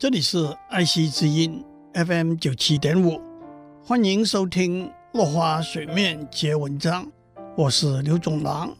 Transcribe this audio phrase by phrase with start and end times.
[0.00, 3.20] 这里是爱惜之音 FM 九七点五，
[3.84, 7.06] 欢迎收听落花水面结文章，
[7.54, 8.74] 我是刘总郎。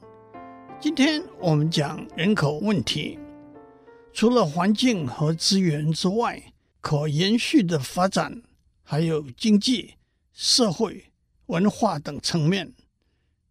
[0.81, 3.19] 今天我们讲人口问题，
[4.15, 6.43] 除了环境和资源之外，
[6.81, 8.41] 可延续的发展
[8.83, 9.97] 还有经济、
[10.33, 11.05] 社会、
[11.49, 12.73] 文化等层面，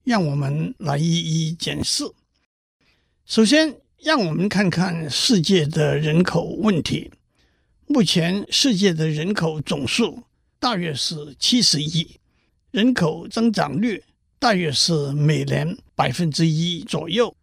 [0.03, 2.03] 让我们来一一检视。
[3.25, 7.11] 首先，让我们看看世界的人口问题。
[7.91, 10.21] 目前世界的人口总数
[10.59, 12.19] 大约是七十亿，
[12.69, 14.03] 人口增长率
[14.37, 17.35] 大约是每年百分之一左右，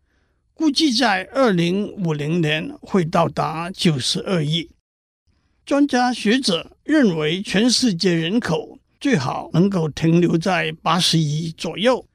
[0.54, 4.70] 估计在二零五零年会到达九十二亿。
[5.64, 12.06] 专家学者认为，全世界人口最好能够停留在八十亿左右，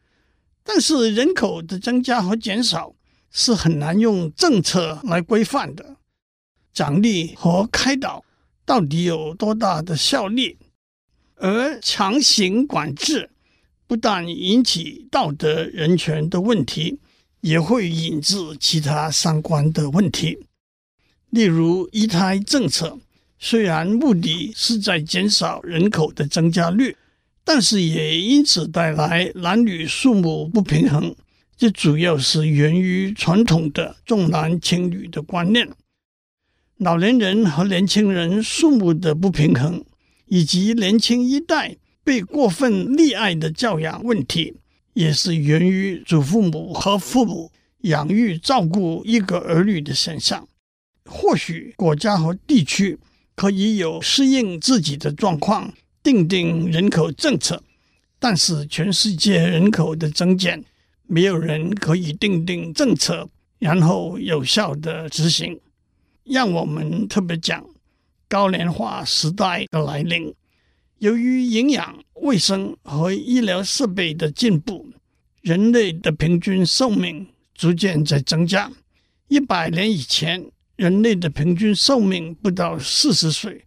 [0.63, 2.95] 但是人口的增加和减少
[3.29, 5.97] 是很难用政策来规范的。
[6.73, 8.23] 奖励和开导
[8.65, 10.57] 到底有多大的效力？
[11.35, 13.29] 而强行管制
[13.87, 16.99] 不但引起道德人权的问题，
[17.41, 20.45] 也会引致其他相关的问题。
[21.31, 22.99] 例如一胎政策，
[23.39, 26.95] 虽然目的是在减少人口的增加率，
[27.43, 31.15] 但是也因此带来男女数目不平衡。
[31.57, 35.67] 这主要是源于传统的重男轻女的观念。
[36.83, 39.85] 老年人和年轻人数目的不平衡，
[40.25, 44.55] 以及年轻一代被过分溺爱的教养问题，
[44.93, 50.47] 也是源于祖父母和父母养育照顾一个儿女的现象。
[51.05, 52.97] 或许国家和地区
[53.35, 55.71] 可以有适应自己的状况，
[56.01, 57.61] 定定人口政策，
[58.17, 60.65] 但是全世界人口的增减，
[61.05, 65.59] 没有人可以定定政策，然后有效的执行。
[66.23, 67.65] 让我们特别讲
[68.27, 70.33] 高龄化时代的来临。
[70.99, 74.87] 由于营养、卫生和医疗设备的进步，
[75.41, 78.71] 人类的平均寿命逐渐在增加。
[79.27, 83.65] 一百年以前，人类的平均寿命不到四十岁，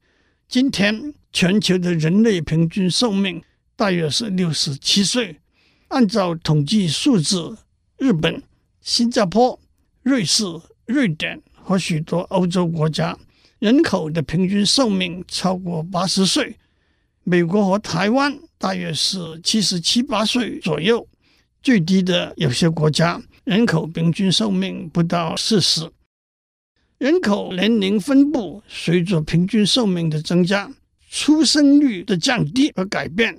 [0.49, 3.43] 今天全球的人类平均寿命
[3.75, 5.41] 大约是六十七岁。
[5.89, 7.57] 按照统计数字，
[7.99, 8.43] 日本、
[8.81, 9.59] 新加坡、
[10.03, 10.45] 瑞士、
[10.87, 11.43] 瑞典。
[11.65, 13.17] 和许多欧洲国家
[13.59, 16.55] 人口的平均寿命超过八十岁，
[17.23, 21.07] 美国和台湾大约是七十七八岁左右，
[21.63, 25.91] 最低的有些国家人口平均寿命不到四十。
[26.99, 30.71] 人口年龄分布随着平均寿命的增加，
[31.11, 33.35] 出生率的降低而改变。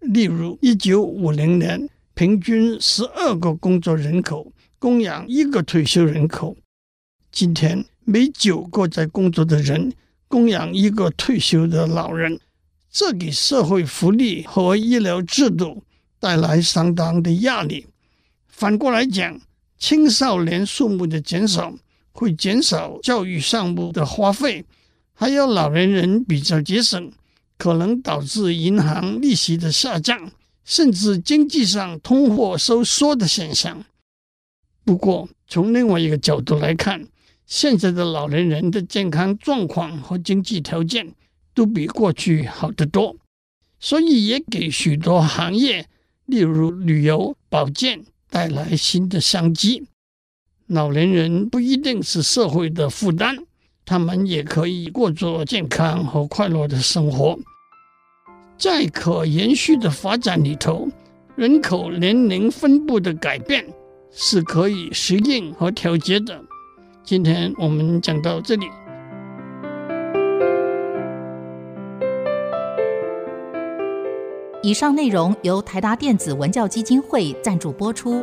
[0.00, 6.56] 例如，一九五零年平均十二个工作人口供养一个退休人口。
[7.40, 9.92] 今天每九个在工作的人
[10.26, 12.40] 供养一个退休的老人，
[12.90, 15.84] 这给社会福利和医疗制度
[16.18, 17.86] 带来相当的压力。
[18.48, 19.40] 反过来讲，
[19.78, 21.72] 青少年数目的减少
[22.10, 24.64] 会减少教育项目的花费，
[25.14, 27.12] 还有老年人比较节省，
[27.56, 30.32] 可能导致银行利息的下降，
[30.64, 33.84] 甚至经济上通货收缩的现象。
[34.84, 37.06] 不过，从另外一个角度来看，
[37.48, 41.14] 现在的老年人的健康状况和经济条件
[41.54, 43.16] 都比过去好得多，
[43.80, 45.88] 所以也给许多行业，
[46.26, 49.84] 例如旅游、保健带来新的商机。
[50.66, 53.38] 老年人不一定是社会的负担，
[53.86, 57.38] 他们也可以过着健康和快乐的生活。
[58.58, 60.86] 在可延续的发展里头，
[61.34, 63.64] 人口年龄分布的改变
[64.12, 66.44] 是可以适应和调节的。
[67.08, 68.66] 今天我们讲到这里。
[74.62, 78.22] 以上内容由台达电子文教基金会赞助播出。